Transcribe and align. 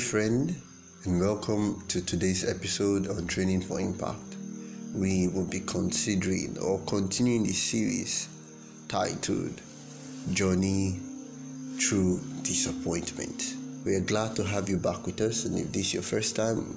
Friend, 0.00 0.56
and 1.04 1.20
welcome 1.20 1.84
to 1.88 2.04
today's 2.04 2.48
episode 2.48 3.06
on 3.08 3.26
Training 3.26 3.60
for 3.60 3.78
Impact. 3.78 4.36
We 4.94 5.28
will 5.28 5.44
be 5.44 5.60
considering 5.60 6.56
or 6.58 6.80
continuing 6.86 7.44
the 7.44 7.52
series 7.52 8.28
titled 8.88 9.60
Journey 10.32 10.98
Through 11.78 12.22
Disappointment. 12.42 13.54
We 13.84 13.94
are 13.94 14.00
glad 14.00 14.34
to 14.36 14.44
have 14.44 14.68
you 14.68 14.78
back 14.78 15.06
with 15.06 15.20
us, 15.20 15.44
and 15.44 15.56
if 15.56 15.70
this 15.70 15.88
is 15.88 15.94
your 15.94 16.02
first 16.02 16.34
time, 16.34 16.76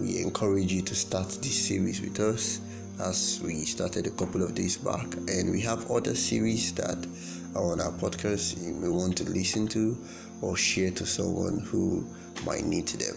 we 0.00 0.20
encourage 0.20 0.72
you 0.72 0.82
to 0.82 0.94
start 0.94 1.28
this 1.28 1.68
series 1.68 2.00
with 2.00 2.18
us 2.18 2.60
as 3.00 3.40
we 3.44 3.64
started 3.64 4.06
a 4.06 4.10
couple 4.10 4.42
of 4.42 4.54
days 4.54 4.78
back, 4.78 5.06
and 5.28 5.52
we 5.52 5.60
have 5.60 5.90
other 5.90 6.14
series 6.14 6.72
that 6.72 7.06
on 7.54 7.80
our 7.80 7.92
podcast 7.92 8.62
you 8.62 8.74
may 8.74 8.88
want 8.88 9.16
to 9.18 9.24
listen 9.24 9.66
to 9.68 9.96
or 10.40 10.56
share 10.56 10.90
to 10.90 11.06
someone 11.06 11.60
who 11.60 12.06
might 12.44 12.64
need 12.64 12.88
them. 12.88 13.16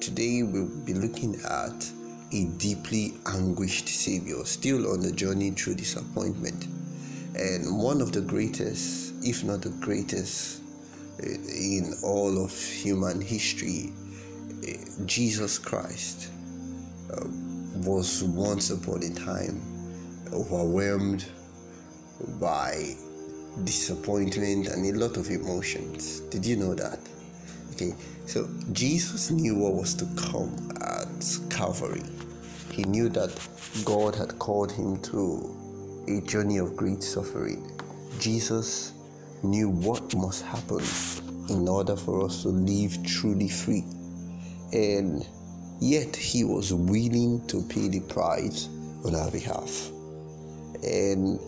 Today, 0.00 0.42
we'll 0.42 0.66
be 0.84 0.94
looking 0.94 1.36
at 1.48 1.90
a 2.32 2.44
deeply 2.56 3.14
anguished 3.26 3.88
Savior, 3.88 4.44
still 4.44 4.92
on 4.92 5.00
the 5.00 5.12
journey 5.12 5.50
through 5.50 5.74
disappointment, 5.74 6.66
and 7.36 7.82
one 7.82 8.00
of 8.00 8.12
the 8.12 8.20
greatest, 8.20 9.14
if 9.22 9.44
not 9.44 9.62
the 9.62 9.70
greatest, 9.80 10.62
in 11.18 11.94
all 12.02 12.42
of 12.42 12.52
human 12.52 13.20
history, 13.20 13.92
Jesus 15.04 15.58
Christ. 15.58 16.30
Uh, 17.12 17.26
was 17.86 18.22
once 18.22 18.70
upon 18.70 19.02
a 19.02 19.10
time 19.14 19.60
overwhelmed 20.32 21.24
by 22.38 22.94
disappointment 23.64 24.68
and 24.68 24.86
a 24.86 24.98
lot 24.98 25.16
of 25.16 25.30
emotions. 25.30 26.20
Did 26.30 26.44
you 26.44 26.56
know 26.56 26.74
that? 26.74 26.98
Okay, 27.72 27.94
so 28.26 28.48
Jesus 28.72 29.30
knew 29.30 29.54
what 29.56 29.74
was 29.74 29.94
to 29.94 30.06
come 30.16 30.70
at 30.80 31.38
Calvary. 31.50 32.02
He 32.72 32.84
knew 32.84 33.08
that 33.10 33.30
God 33.84 34.14
had 34.14 34.38
called 34.38 34.72
him 34.72 35.00
to 35.02 36.04
a 36.08 36.20
journey 36.26 36.58
of 36.58 36.76
great 36.76 37.02
suffering. 37.02 37.70
Jesus 38.18 38.92
knew 39.42 39.68
what 39.68 40.14
must 40.14 40.44
happen 40.44 40.82
in 41.48 41.68
order 41.68 41.96
for 41.96 42.24
us 42.24 42.42
to 42.42 42.48
live 42.48 42.96
truly 43.04 43.48
free. 43.48 43.84
And 44.72 45.26
Yet 45.80 46.14
he 46.14 46.44
was 46.44 46.74
willing 46.74 47.46
to 47.46 47.62
pay 47.62 47.88
the 47.88 48.00
price 48.00 48.68
on 49.02 49.14
our 49.14 49.30
behalf. 49.30 49.90
And 50.82 51.40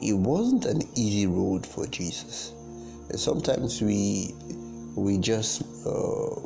it 0.00 0.14
wasn't 0.14 0.64
an 0.64 0.82
easy 0.94 1.26
road 1.26 1.66
for 1.66 1.86
Jesus. 1.86 2.52
Sometimes 3.14 3.80
we 3.82 4.34
we 4.96 5.18
just 5.18 5.62
uh, 5.86 6.40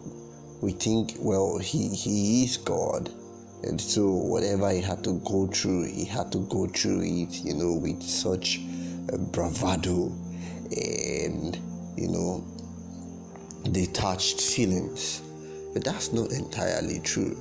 we 0.60 0.72
think, 0.72 1.14
well, 1.18 1.58
he 1.58 1.88
he 1.88 2.44
is 2.44 2.56
God, 2.56 3.10
and 3.62 3.80
so 3.80 4.08
whatever 4.10 4.70
he 4.70 4.80
had 4.80 5.02
to 5.04 5.20
go 5.24 5.46
through, 5.46 5.86
he 5.86 6.04
had 6.04 6.30
to 6.32 6.38
go 6.48 6.66
through 6.66 7.00
it, 7.02 7.44
you 7.44 7.54
know, 7.54 7.74
with 7.74 8.02
such 8.02 8.60
bravado 9.32 10.12
and 10.70 11.58
you 11.96 12.08
know 12.08 12.44
detached 13.72 14.40
feelings 14.40 15.22
but 15.72 15.84
that's 15.84 16.12
not 16.12 16.32
entirely 16.32 17.00
true. 17.00 17.36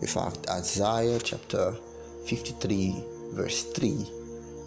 In 0.00 0.06
fact, 0.06 0.46
Isaiah 0.50 1.18
chapter 1.18 1.74
53, 2.26 3.04
verse 3.32 3.64
3, 3.72 4.06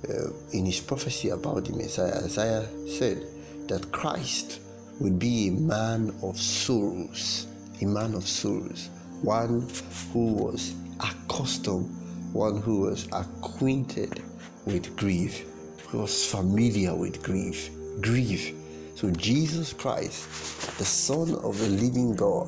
uh, 0.10 0.30
in 0.54 0.66
his 0.66 0.80
prophecy 0.80 1.30
about 1.30 1.66
the 1.66 1.74
Messiah, 1.74 2.24
Isaiah 2.24 2.68
said 2.88 3.26
that 3.68 3.92
Christ 3.92 4.62
would 5.00 5.20
be 5.20 5.50
a 5.50 5.52
man 5.52 6.14
of 6.24 6.40
sorrows, 6.40 7.48
a 7.82 7.86
man 7.86 8.14
of 8.14 8.28
sorrows, 8.28 8.90
one 9.22 9.68
who 10.14 10.34
was 10.34 10.74
accustomed, 11.00 11.90
one 12.34 12.62
who 12.62 12.82
was 12.82 13.08
acquainted 13.12 14.24
with 14.66 14.96
grief, 14.96 15.46
who 15.88 16.00
was 16.00 16.30
familiar 16.30 16.94
with 16.96 17.22
grief, 17.24 17.70
grief. 18.02 18.54
So 18.96 19.10
Jesus 19.12 19.74
Christ, 19.74 20.78
the 20.78 20.86
Son 20.86 21.36
of 21.36 21.58
the 21.60 21.70
living 21.70 22.16
God, 22.16 22.48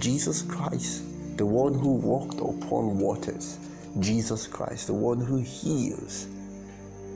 Jesus 0.00 0.42
Christ, 0.42 1.04
the 1.36 1.46
one 1.46 1.74
who 1.74 1.94
walked 1.94 2.40
upon 2.40 2.98
waters, 2.98 3.58
Jesus 4.00 4.46
Christ, 4.46 4.86
the 4.86 4.94
one 4.94 5.20
who 5.20 5.38
heals, 5.38 6.26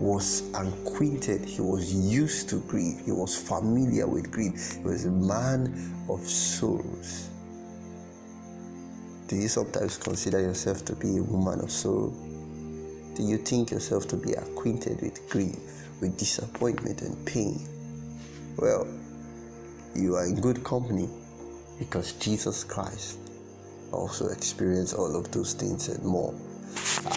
was 0.00 0.50
acquainted, 0.54 1.44
he 1.44 1.60
was 1.60 1.92
used 1.92 2.48
to 2.50 2.60
grief, 2.60 3.04
he 3.04 3.12
was 3.12 3.36
familiar 3.36 4.06
with 4.06 4.30
grief, 4.30 4.76
he 4.76 4.82
was 4.82 5.04
a 5.06 5.10
man 5.10 5.94
of 6.08 6.20
sorrows. 6.20 7.30
Do 9.28 9.36
you 9.36 9.48
sometimes 9.48 9.96
consider 9.96 10.40
yourself 10.40 10.84
to 10.84 10.94
be 10.94 11.16
a 11.16 11.22
woman 11.22 11.60
of 11.60 11.70
sorrow? 11.70 12.12
Do 13.14 13.22
you 13.22 13.38
think 13.38 13.70
yourself 13.70 14.06
to 14.08 14.16
be 14.16 14.32
acquainted 14.32 15.00
with 15.00 15.28
grief, 15.30 15.56
with 16.00 16.18
disappointment 16.18 17.02
and 17.02 17.26
pain? 17.26 17.66
Well, 18.58 18.86
you 19.94 20.16
are 20.16 20.26
in 20.26 20.40
good 20.40 20.62
company 20.62 21.08
because 21.78 22.12
Jesus 22.12 22.62
Christ 22.62 23.18
also 23.92 24.28
experienced 24.28 24.94
all 24.94 25.16
of 25.16 25.30
those 25.32 25.54
things 25.54 25.88
and 25.88 26.04
more. 26.04 26.34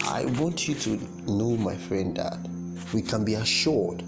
I 0.04 0.24
want 0.38 0.66
you 0.66 0.74
to 0.76 0.96
know, 1.30 1.56
my 1.56 1.76
friend, 1.76 2.16
that 2.16 2.38
we 2.92 3.02
can 3.02 3.24
be 3.24 3.34
assured 3.34 4.02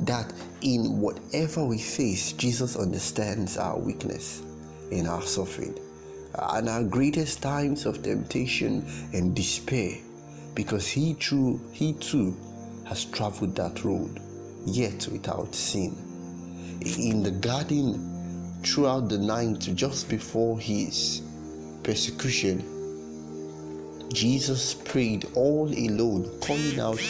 that 0.00 0.32
in 0.62 1.00
whatever 1.00 1.64
we 1.64 1.78
face, 1.78 2.32
Jesus 2.32 2.76
understands 2.76 3.56
our 3.56 3.78
weakness 3.78 4.42
and 4.90 5.08
our 5.08 5.22
suffering. 5.22 5.78
And 6.34 6.68
our 6.68 6.82
greatest 6.82 7.42
times 7.42 7.84
of 7.84 8.02
temptation 8.02 8.86
and 9.12 9.34
despair 9.36 9.98
because 10.54 10.86
he 10.86 11.14
too 11.14 11.60
he 11.72 11.92
too 11.94 12.36
has 12.84 13.04
traveled 13.06 13.54
that 13.56 13.84
road 13.84 14.20
yet 14.64 15.08
without 15.10 15.54
sin. 15.54 15.94
In 16.80 17.22
the 17.22 17.30
garden 17.30 18.60
throughout 18.62 19.08
the 19.08 19.18
night 19.18 19.60
just 19.74 20.08
before 20.08 20.58
his 20.58 21.22
persecution, 21.82 22.68
Jesus 24.12 24.74
prayed 24.74 25.26
all 25.34 25.68
alone, 25.68 26.30
calling 26.40 26.80
out 26.80 27.00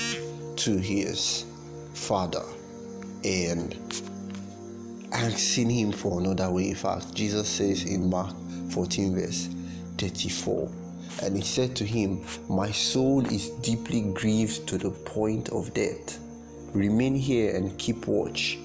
to 0.59 0.77
his 0.77 1.45
Father 1.95 2.43
and 3.25 3.77
asking 5.13 5.71
him 5.71 5.93
for 5.93 6.21
another 6.21 6.51
way. 6.51 6.71
In 6.71 6.75
fact, 6.75 7.15
Jesus 7.15 7.49
says 7.49 7.85
in 7.85 8.09
Mark 8.11 8.35
14, 8.71 9.15
verse 9.15 9.49
34, 9.99 10.71
and 11.23 11.37
he 11.37 11.43
said 11.43 11.77
to 11.77 11.85
him, 11.85 12.25
My 12.49 12.71
soul 12.71 13.25
is 13.27 13.51
deeply 13.61 14.03
grieved 14.13 14.67
to 14.69 14.79
the 14.79 14.91
point 14.91 15.51
of 15.51 15.73
death. 15.75 16.19
Remain 16.73 17.15
here 17.15 17.55
and 17.55 17.79
keep 17.79 18.07
watch. 18.07 18.59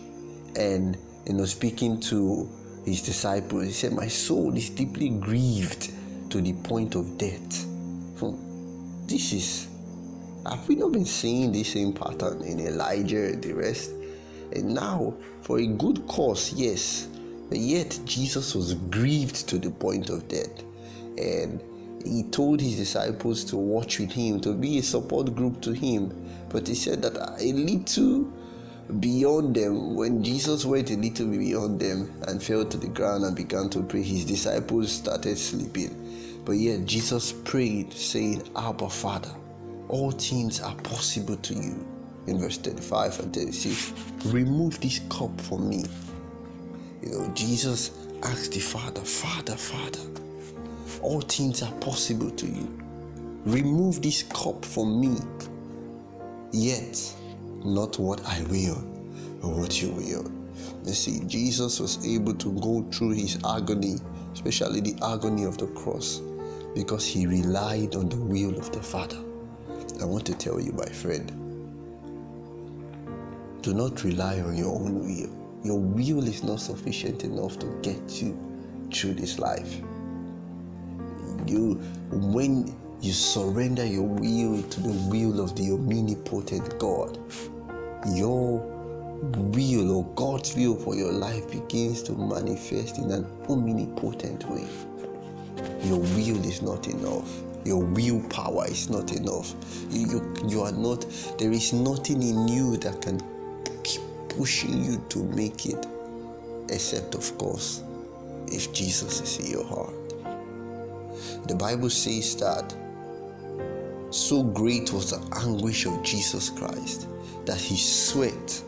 And 0.55 0.97
you 1.25 1.33
know, 1.33 1.45
speaking 1.45 1.99
to 2.01 2.49
his 2.87 3.01
disciples. 3.01 3.65
He 3.65 3.71
said, 3.71 3.93
My 3.93 4.07
soul 4.07 4.55
is 4.55 4.69
deeply 4.69 5.09
grieved 5.09 5.91
to 6.31 6.41
the 6.41 6.53
point 6.53 6.95
of 6.95 7.17
death. 7.17 7.65
Hmm. 8.19 8.35
This 9.05 9.33
is, 9.33 9.67
have 10.47 10.67
we 10.67 10.75
not 10.75 10.91
been 10.91 11.05
seeing 11.05 11.51
the 11.51 11.63
same 11.63 11.93
pattern 11.93 12.41
in 12.41 12.59
Elijah 12.59 13.25
and 13.25 13.43
the 13.43 13.53
rest? 13.53 13.91
And 14.53 14.73
now, 14.73 15.13
for 15.41 15.59
a 15.59 15.67
good 15.67 16.07
cause, 16.07 16.53
yes, 16.53 17.07
but 17.49 17.57
yet 17.57 17.99
Jesus 18.05 18.55
was 18.55 18.73
grieved 18.73 19.47
to 19.49 19.57
the 19.57 19.71
point 19.71 20.09
of 20.09 20.27
death. 20.27 20.63
And 21.17 21.61
he 22.05 22.23
told 22.23 22.61
his 22.61 22.77
disciples 22.77 23.43
to 23.45 23.57
watch 23.57 23.99
with 23.99 24.11
him, 24.11 24.39
to 24.41 24.53
be 24.53 24.79
a 24.79 24.83
support 24.83 25.35
group 25.35 25.61
to 25.61 25.73
him. 25.73 26.13
But 26.49 26.67
he 26.67 26.75
said 26.75 27.01
that 27.01 27.17
a 27.17 27.51
little 27.53 28.31
beyond 29.01 29.53
them 29.53 29.95
when 29.95 30.23
jesus 30.23 30.63
went 30.63 30.89
a 30.91 30.95
little 30.95 31.27
beyond 31.27 31.77
them 31.77 32.09
and 32.29 32.41
fell 32.41 32.63
to 32.63 32.77
the 32.77 32.87
ground 32.87 33.25
and 33.25 33.35
began 33.35 33.69
to 33.69 33.83
pray 33.83 34.01
his 34.01 34.23
disciples 34.23 34.89
started 34.89 35.37
sleeping 35.37 36.41
but 36.45 36.53
yet 36.53 36.85
jesus 36.85 37.33
prayed 37.33 37.91
saying 37.91 38.41
abba 38.55 38.89
father 38.89 39.29
all 39.89 40.11
things 40.11 40.61
are 40.61 40.75
possible 40.77 41.35
to 41.37 41.53
you 41.53 41.85
in 42.27 42.39
verse 42.39 42.57
35 42.57 43.19
and 43.19 43.33
36 43.33 43.93
remove 44.25 44.79
this 44.81 44.99
cup 45.09 45.39
from 45.41 45.69
me 45.69 45.85
you 47.01 47.09
know 47.09 47.31
jesus 47.33 47.91
asked 48.23 48.51
the 48.53 48.59
father 48.59 49.01
father 49.01 49.55
father 49.55 50.01
all 51.01 51.21
things 51.21 51.63
are 51.63 51.73
possible 51.73 52.29
to 52.31 52.47
you 52.47 52.67
remove 53.45 54.01
this 54.01 54.23
cup 54.23 54.65
from 54.65 54.99
me 54.99 55.17
yet 56.51 57.15
not 57.63 57.99
what 57.99 58.25
I 58.25 58.41
will, 58.43 58.81
but 59.41 59.49
what 59.49 59.81
you 59.81 59.91
will. 59.91 60.31
You 60.85 60.93
see, 60.93 61.19
Jesus 61.25 61.79
was 61.79 62.05
able 62.05 62.33
to 62.35 62.51
go 62.59 62.85
through 62.91 63.11
his 63.11 63.37
agony, 63.45 63.97
especially 64.33 64.81
the 64.81 64.95
agony 65.05 65.43
of 65.43 65.57
the 65.57 65.67
cross, 65.67 66.21
because 66.73 67.05
he 67.05 67.27
relied 67.27 67.95
on 67.95 68.09
the 68.09 68.17
will 68.17 68.57
of 68.57 68.71
the 68.71 68.81
Father. 68.81 69.17
I 70.01 70.05
want 70.05 70.25
to 70.27 70.33
tell 70.35 70.59
you, 70.59 70.71
my 70.73 70.85
friend, 70.85 71.27
do 73.61 73.73
not 73.73 74.03
rely 74.03 74.39
on 74.41 74.55
your 74.55 74.75
own 74.75 74.99
will. 74.99 75.63
Your 75.63 75.79
will 75.79 76.27
is 76.27 76.43
not 76.43 76.59
sufficient 76.59 77.23
enough 77.23 77.57
to 77.59 77.65
get 77.81 78.21
you 78.21 78.37
through 78.93 79.15
this 79.15 79.39
life. 79.39 79.81
You, 81.47 81.75
when 82.11 82.75
you 83.01 83.11
surrender 83.11 83.85
your 83.85 84.03
will 84.03 84.61
to 84.61 84.79
the 84.81 85.09
will 85.09 85.41
of 85.41 85.55
the 85.55 85.71
omnipotent 85.71 86.77
God, 86.79 87.17
your 88.13 88.59
will 89.19 89.91
or 89.97 90.05
God's 90.13 90.55
will 90.55 90.75
for 90.75 90.95
your 90.95 91.11
life 91.11 91.49
begins 91.49 92.03
to 92.03 92.13
manifest 92.13 92.99
in 92.99 93.09
an 93.11 93.25
omnipotent 93.49 94.47
way. 94.49 94.67
Your 95.83 95.99
will 95.99 96.45
is 96.45 96.61
not 96.61 96.87
enough. 96.87 97.43
Your 97.65 97.83
willpower 97.83 98.67
is 98.67 98.89
not 98.89 99.11
enough. 99.13 99.53
You, 99.89 100.07
you, 100.07 100.35
you 100.47 100.61
are 100.61 100.71
not, 100.71 101.05
there 101.37 101.51
is 101.51 101.73
nothing 101.73 102.23
in 102.23 102.47
you 102.47 102.77
that 102.77 103.01
can 103.01 103.21
keep 103.83 104.01
pushing 104.29 104.83
you 104.83 105.03
to 105.09 105.23
make 105.23 105.65
it, 105.65 105.85
except, 106.69 107.15
of 107.15 107.37
course, 107.37 107.83
if 108.47 108.71
Jesus 108.73 109.21
is 109.21 109.45
in 109.45 109.51
your 109.51 109.65
heart. 109.65 109.93
The 111.47 111.55
Bible 111.55 111.89
says 111.89 112.35
that 112.37 112.75
so 114.09 114.43
great 114.43 114.93
was 114.93 115.11
the 115.11 115.37
anguish 115.37 115.85
of 115.85 116.01
Jesus 116.03 116.49
Christ 116.49 117.07
that 117.45 117.59
his 117.59 118.09
sweat 118.09 118.63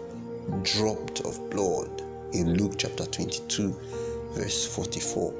dropped 0.63 1.21
of 1.21 1.49
blood 1.49 2.01
in 2.33 2.57
Luke 2.57 2.73
chapter 2.77 3.05
22, 3.05 3.75
verse 4.33 4.65
44. 4.75 5.33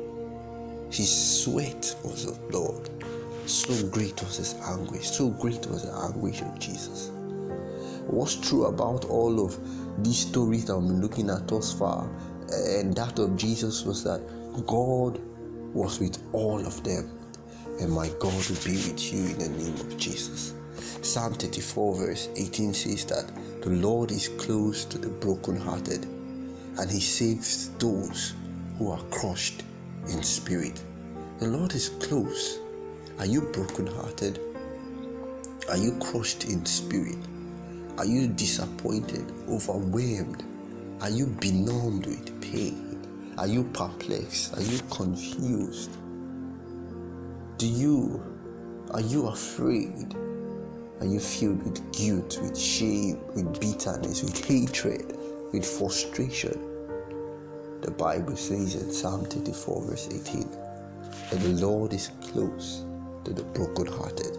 His 0.91 1.43
sweat 1.43 1.95
was 2.03 2.25
of 2.25 2.49
blood. 2.49 2.89
So 3.49 3.87
great 3.87 4.21
was 4.21 4.37
his 4.37 4.53
anguish. 4.63 5.09
So 5.09 5.29
great 5.29 5.65
was 5.65 5.83
the 5.83 5.91
anguish 5.91 6.41
of 6.41 6.59
Jesus. 6.59 7.11
What's 8.05 8.35
true 8.35 8.65
about 8.65 9.05
all 9.05 9.43
of 9.43 9.57
these 10.03 10.19
stories 10.19 10.65
that 10.65 10.77
we've 10.77 10.89
been 10.89 11.01
looking 11.01 11.29
at 11.31 11.47
thus 11.47 11.73
far 11.73 12.07
and 12.51 12.95
that 12.95 13.17
of 13.17 13.35
Jesus 13.35 13.85
was 13.85 14.03
that 14.03 14.21
God 14.67 15.19
was 15.73 15.99
with 15.99 16.21
all 16.31 16.59
of 16.59 16.83
them, 16.83 17.09
and 17.79 17.91
my 17.91 18.09
God 18.19 18.33
will 18.49 18.63
be 18.63 18.75
with 18.75 19.13
you 19.13 19.25
in 19.25 19.39
the 19.39 19.49
name 19.49 19.73
of 19.75 19.97
Jesus. 19.97 20.53
Psalm 21.01 21.33
34, 21.33 21.95
verse 21.95 22.29
18 22.35 22.73
says 22.73 23.05
that 23.05 23.31
the 23.61 23.69
Lord 23.69 24.11
is 24.11 24.27
close 24.27 24.85
to 24.85 24.97
the 24.97 25.09
brokenhearted, 25.09 26.05
and 26.05 26.89
He 26.89 26.99
saves 26.99 27.69
those 27.79 28.35
who 28.77 28.91
are 28.91 29.01
crushed 29.09 29.63
in 30.07 30.23
spirit. 30.23 30.81
The 31.39 31.47
Lord 31.47 31.73
is 31.73 31.89
close. 31.89 32.59
Are 33.19 33.25
you 33.25 33.42
brokenhearted? 33.42 34.39
Are 35.68 35.75
you 35.75 35.92
crushed 36.00 36.45
in 36.45 36.66
spirit? 36.66 37.18
Are 37.98 38.06
you 38.06 38.30
disappointed, 38.30 39.30
overwhelmed? 39.50 40.45
Are 41.01 41.10
you 41.10 41.25
benumbed 41.25 42.06
with 42.06 42.42
pain? 42.42 43.36
Are 43.38 43.45
you 43.45 43.66
perplexed? 43.74 44.56
Are 44.57 44.62
you 44.62 44.80
confused? 44.89 45.92
Do 47.57 47.68
you 47.68 48.24
are 48.92 49.01
you 49.01 49.27
afraid? 49.27 50.16
Are 51.01 51.06
you 51.06 51.19
filled 51.19 51.62
with 51.63 51.92
guilt, 51.92 52.39
with 52.42 52.57
shame, 52.57 53.19
with 53.36 53.60
bitterness, 53.60 54.24
with 54.24 54.45
hatred, 54.45 55.18
with 55.51 55.66
frustration? 55.66 56.57
The 57.81 57.92
Bible 57.92 58.38
says 58.38 58.75
in 58.75 58.94
Psalm 58.94 59.25
34, 59.25 59.88
verse 59.88 60.07
18, 60.10 60.50
that 61.31 61.39
the 61.42 61.66
Lord 61.66 61.92
is 61.92 62.12
close 62.21 62.86
to 63.25 63.33
the 63.33 63.44
brokenhearted. 63.44 64.38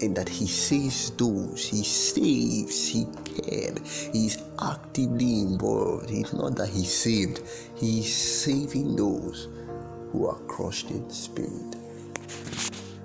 In 0.00 0.14
that 0.14 0.28
he 0.28 0.46
saves 0.46 1.10
those 1.10 1.64
he 1.64 1.84
saves 1.84 2.88
he 2.88 3.06
cared 3.24 3.80
he's 3.86 4.42
actively 4.60 5.40
involved. 5.40 6.10
It's 6.10 6.32
not 6.32 6.56
that 6.56 6.68
he 6.68 6.84
saved. 6.84 7.42
He's 7.76 8.12
saving 8.12 8.96
those 8.96 9.48
who 10.10 10.26
are 10.26 10.38
crushed 10.48 10.90
in 10.90 11.08
spirit. 11.08 11.76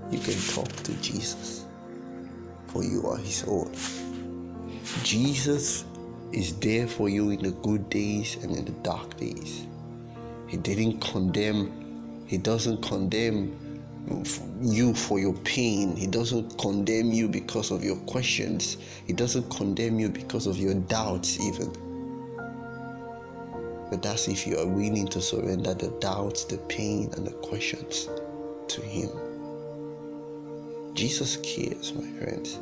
You 0.09 0.19
can 0.19 0.39
talk 0.53 0.71
to 0.83 0.93
jesus 1.01 1.65
for 2.67 2.83
you 2.83 3.07
are 3.07 3.17
his 3.17 3.43
own. 3.47 3.71
Jesus 5.03 5.85
is 6.31 6.57
there 6.59 6.87
for 6.87 7.09
you 7.09 7.29
in 7.29 7.41
the 7.41 7.51
good 7.51 7.89
days 7.89 8.37
and 8.43 8.55
in 8.55 8.65
the 8.65 8.71
dark 8.83 9.17
days. 9.17 9.67
He 10.47 10.57
didn't 10.57 10.99
condemn 10.99 12.25
he 12.27 12.37
doesn't 12.37 12.81
condemn 12.81 13.57
you 14.61 14.93
for 14.93 15.19
your 15.19 15.33
pain. 15.33 15.95
He 15.95 16.07
doesn't 16.07 16.57
condemn 16.57 17.11
you 17.11 17.27
because 17.27 17.71
of 17.71 17.83
your 17.83 17.97
questions. 17.97 18.77
He 19.05 19.13
doesn't 19.13 19.49
condemn 19.49 19.99
you 19.99 20.09
because 20.09 20.47
of 20.47 20.57
your 20.57 20.73
doubts, 20.73 21.39
even. 21.39 21.71
But 23.89 24.01
that's 24.01 24.27
if 24.27 24.45
you 24.45 24.57
are 24.57 24.65
willing 24.65 25.07
to 25.07 25.21
surrender 25.21 25.73
the 25.73 25.89
doubts, 25.99 26.43
the 26.45 26.57
pain, 26.69 27.09
and 27.15 27.25
the 27.25 27.31
questions 27.31 28.09
to 28.67 28.81
Him. 28.81 29.09
Jesus 30.93 31.37
cares, 31.37 31.93
my 31.93 32.09
friends. 32.19 32.59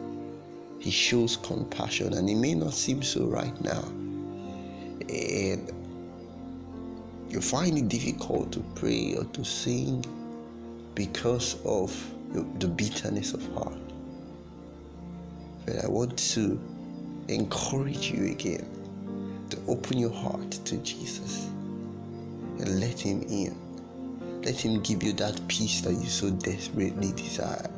He 0.79 0.91
shows 0.91 1.37
compassion, 1.37 2.13
and 2.13 2.29
it 2.29 2.35
may 2.35 2.53
not 2.53 2.73
seem 2.73 3.01
so 3.01 3.25
right 3.25 3.59
now. 3.61 3.83
And 5.09 5.71
you 7.29 7.41
find 7.41 7.77
it 7.77 7.87
difficult 7.87 8.51
to 8.51 8.59
pray 8.75 9.15
or 9.15 9.23
to 9.23 9.43
sing 9.43 10.05
because 10.95 11.57
of 11.65 11.93
the 12.33 12.67
bitterness 12.67 13.33
of 13.33 13.45
heart. 13.53 13.77
But 15.65 15.83
I 15.83 15.87
want 15.87 16.17
to 16.33 16.59
encourage 17.27 18.11
you 18.11 18.31
again 18.31 18.67
to 19.49 19.57
open 19.67 19.97
your 19.97 20.11
heart 20.11 20.51
to 20.51 20.77
Jesus 20.77 21.47
and 22.59 22.79
let 22.79 22.99
Him 22.99 23.21
in. 23.23 23.55
Let 24.43 24.55
Him 24.55 24.81
give 24.81 25.03
you 25.03 25.13
that 25.13 25.39
peace 25.47 25.81
that 25.81 25.93
you 25.93 26.07
so 26.07 26.29
desperately 26.29 27.11
desire. 27.13 27.69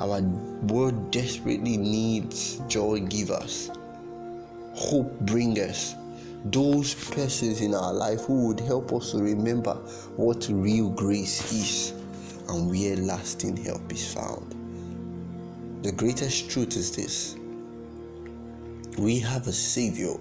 Our 0.00 0.20
world 0.68 1.10
desperately 1.10 1.76
needs 1.76 2.60
joy 2.68 3.00
givers, 3.00 3.70
hope 4.74 5.18
bringers, 5.20 5.94
those 6.46 6.94
persons 7.10 7.60
in 7.60 7.74
our 7.74 7.92
life 7.92 8.22
who 8.22 8.48
would 8.48 8.58
help 8.58 8.92
us 8.92 9.12
to 9.12 9.18
remember 9.18 9.74
what 10.16 10.48
real 10.50 10.90
grace 10.90 11.52
is 11.52 12.01
and 12.52 12.70
where 12.70 12.96
lasting 12.96 13.56
help 13.56 13.90
is 13.90 14.12
found. 14.12 14.54
The 15.82 15.92
greatest 15.92 16.50
truth 16.50 16.76
is 16.76 16.94
this 16.94 17.36
we 18.98 19.18
have 19.20 19.46
a 19.46 19.52
Savior 19.52 20.14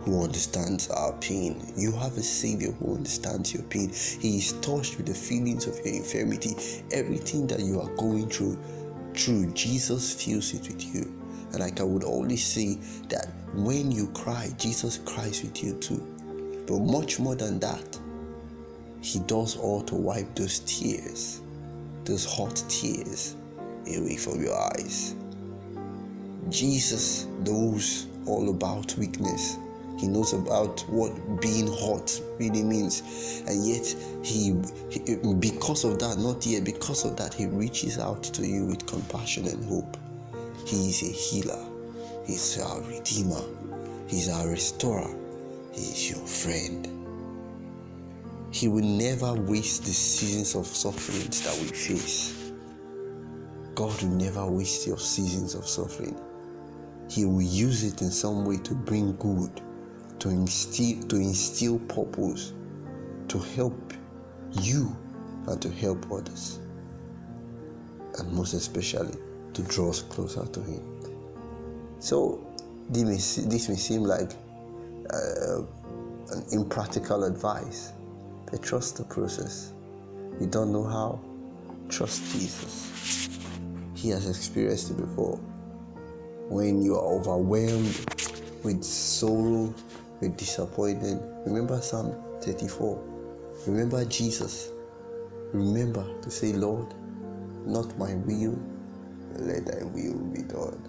who 0.00 0.22
understands 0.22 0.90
our 0.90 1.12
pain. 1.14 1.72
You 1.76 1.92
have 1.92 2.16
a 2.18 2.22
Savior 2.22 2.72
who 2.72 2.94
understands 2.94 3.54
your 3.54 3.62
pain. 3.64 3.88
He 3.88 4.36
is 4.36 4.52
touched 4.60 4.98
with 4.98 5.06
the 5.06 5.14
feelings 5.14 5.66
of 5.66 5.76
your 5.78 5.94
infirmity. 5.94 6.54
Everything 6.92 7.46
that 7.46 7.60
you 7.60 7.80
are 7.80 7.88
going 7.96 8.28
through, 8.28 8.58
through 9.14 9.52
Jesus 9.54 10.12
feels 10.22 10.52
it 10.52 10.68
with 10.68 10.94
you. 10.94 11.02
And 11.52 11.60
like 11.60 11.80
I 11.80 11.84
would 11.84 12.04
always 12.04 12.44
say 12.44 12.74
that 13.08 13.32
when 13.54 13.90
you 13.90 14.08
cry, 14.08 14.50
Jesus 14.58 14.98
cries 15.06 15.42
with 15.42 15.64
you 15.64 15.72
too. 15.74 16.06
But 16.66 16.80
much 16.80 17.18
more 17.18 17.34
than 17.34 17.58
that, 17.60 17.98
He 19.00 19.20
does 19.20 19.56
all 19.56 19.80
to 19.84 19.94
wipe 19.94 20.34
those 20.34 20.60
tears 20.60 21.40
those 22.08 22.24
hot 22.24 22.62
tears 22.68 23.36
away 23.86 24.16
from 24.16 24.42
your 24.42 24.58
eyes. 24.58 25.14
Jesus 26.48 27.26
knows 27.44 28.06
all 28.26 28.50
about 28.50 28.96
weakness. 28.96 29.58
He 29.98 30.06
knows 30.06 30.32
about 30.32 30.80
what 30.88 31.40
being 31.40 31.66
hot 31.66 32.20
really 32.38 32.62
means. 32.62 33.42
And 33.46 33.66
yet, 33.66 33.86
he, 34.22 34.54
he, 34.90 35.16
because 35.38 35.84
of 35.84 35.98
that, 35.98 36.18
not 36.18 36.46
yet, 36.46 36.64
because 36.64 37.04
of 37.04 37.16
that, 37.16 37.34
He 37.34 37.46
reaches 37.46 37.98
out 37.98 38.22
to 38.22 38.46
you 38.46 38.66
with 38.66 38.86
compassion 38.86 39.46
and 39.48 39.64
hope. 39.64 39.96
He 40.66 40.90
is 40.90 41.02
a 41.02 41.12
healer, 41.12 41.64
He's 42.26 42.60
our 42.60 42.80
Redeemer, 42.82 43.42
He's 44.06 44.28
our 44.28 44.48
Restorer, 44.48 45.10
He 45.72 45.82
is 45.82 46.10
your 46.10 46.26
friend. 46.26 46.97
He 48.50 48.68
will 48.68 48.84
never 48.84 49.34
waste 49.34 49.84
the 49.84 49.92
seasons 49.92 50.54
of 50.54 50.66
sufferings 50.66 51.42
that 51.42 51.54
we 51.60 51.68
face. 51.68 52.52
God 53.74 54.02
will 54.02 54.10
never 54.10 54.46
waste 54.46 54.86
your 54.86 54.98
seasons 54.98 55.54
of 55.54 55.66
suffering. 55.68 56.18
He 57.08 57.24
will 57.24 57.42
use 57.42 57.84
it 57.84 58.02
in 58.02 58.10
some 58.10 58.44
way 58.44 58.56
to 58.58 58.74
bring 58.74 59.16
good, 59.16 59.60
to 60.20 60.28
instill, 60.30 61.02
to 61.08 61.16
instill 61.16 61.78
purpose, 61.80 62.52
to 63.28 63.38
help 63.38 63.92
you 64.62 64.96
and 65.46 65.60
to 65.62 65.70
help 65.70 66.10
others. 66.10 66.58
And 68.18 68.32
most 68.32 68.54
especially, 68.54 69.14
to 69.54 69.62
draw 69.62 69.90
us 69.90 70.02
closer 70.02 70.44
to 70.46 70.60
Him. 70.62 70.82
So, 72.00 72.46
this 72.90 73.04
may, 73.04 73.44
this 73.48 73.68
may 73.68 73.76
seem 73.76 74.02
like 74.02 74.32
uh, 75.12 75.62
an 76.32 76.44
impractical 76.52 77.24
advice, 77.24 77.92
but 78.50 78.62
trust 78.62 78.96
the 78.96 79.04
process. 79.04 79.72
You 80.40 80.46
don't 80.46 80.72
know 80.72 80.84
how? 80.84 81.20
Trust 81.88 82.22
Jesus. 82.32 83.38
He 83.94 84.10
has 84.10 84.28
experienced 84.28 84.90
it 84.90 84.96
before. 84.96 85.36
When 86.48 86.82
you 86.82 86.94
are 86.94 87.04
overwhelmed 87.04 87.98
with 88.62 88.82
sorrow, 88.84 89.74
with 90.20 90.36
disappointment, 90.36 91.22
remember 91.46 91.80
Psalm 91.80 92.14
34. 92.40 93.02
Remember 93.66 94.04
Jesus. 94.04 94.70
Remember 95.52 96.06
to 96.22 96.30
say, 96.30 96.52
Lord, 96.52 96.94
not 97.66 97.96
my 97.98 98.14
will, 98.14 98.58
let 99.36 99.66
thy 99.66 99.84
will 99.84 100.18
be 100.32 100.42
done. 100.42 100.80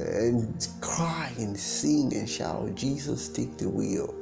And 0.00 0.68
cry 0.80 1.32
and 1.38 1.56
sing 1.56 2.12
and 2.14 2.28
shout, 2.28 2.74
Jesus, 2.74 3.28
take 3.28 3.56
the 3.56 3.68
wheel, 3.68 4.14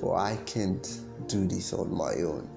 for 0.00 0.18
I 0.18 0.36
can't 0.46 1.00
do 1.26 1.46
this 1.46 1.72
on 1.74 1.92
my 1.94 2.14
own. 2.14 2.48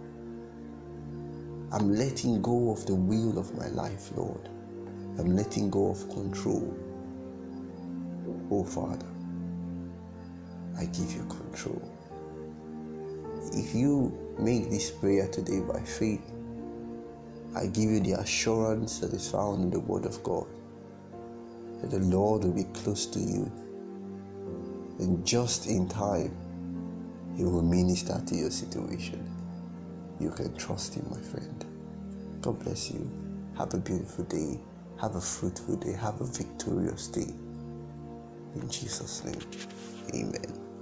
I'm 1.71 1.93
letting 1.93 2.41
go 2.41 2.71
of 2.71 2.85
the 2.85 2.95
wheel 2.95 3.37
of 3.37 3.53
my 3.57 3.67
life, 3.67 4.11
Lord. 4.15 4.49
I'm 5.19 5.35
letting 5.35 5.69
go 5.69 5.89
of 5.89 6.09
control. 6.09 6.75
Oh, 8.49 8.63
Father, 8.63 9.05
I 10.77 10.85
give 10.85 11.11
you 11.11 11.25
control. 11.25 11.81
If 13.53 13.75
you 13.75 14.17
make 14.39 14.69
this 14.69 14.89
prayer 14.91 15.27
today 15.27 15.59
by 15.59 15.81
faith, 15.81 16.31
I 17.55 17.67
give 17.67 17.89
you 17.89 17.99
the 17.99 18.13
assurance 18.13 18.99
that 18.99 19.13
is 19.13 19.29
found 19.29 19.63
in 19.63 19.69
the 19.69 19.79
Word 19.79 20.05
of 20.05 20.23
God 20.23 20.47
that 21.81 21.91
the 21.91 21.99
Lord 21.99 22.43
will 22.43 22.53
be 22.53 22.63
close 22.73 23.05
to 23.07 23.19
you. 23.19 23.51
And 24.99 25.25
just 25.25 25.67
in 25.67 25.89
time, 25.89 26.35
He 27.35 27.43
will 27.43 27.63
minister 27.63 28.21
to 28.25 28.35
your 28.35 28.51
situation. 28.51 29.29
You 30.19 30.31
can 30.31 30.55
trust 30.57 30.95
Him, 30.95 31.07
my 31.11 31.19
friend. 31.19 31.65
God 32.41 32.59
bless 32.63 32.91
you. 32.91 33.09
Have 33.57 33.73
a 33.73 33.77
beautiful 33.77 34.25
day. 34.25 34.59
Have 35.01 35.15
a 35.15 35.21
fruitful 35.21 35.77
day. 35.77 35.93
Have 35.93 36.21
a 36.21 36.25
victorious 36.25 37.07
day. 37.07 37.33
In 38.55 38.69
Jesus' 38.69 39.23
name, 39.25 39.41
amen. 40.13 40.72